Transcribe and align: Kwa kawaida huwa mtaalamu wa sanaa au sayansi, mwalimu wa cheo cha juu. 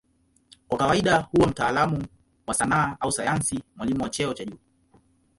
Kwa 0.67 0.77
kawaida 0.77 1.19
huwa 1.19 1.47
mtaalamu 1.47 2.05
wa 2.47 2.53
sanaa 2.53 2.97
au 2.99 3.11
sayansi, 3.11 3.63
mwalimu 3.75 4.03
wa 4.03 4.09
cheo 4.09 4.33
cha 4.33 4.45
juu. 4.45 4.57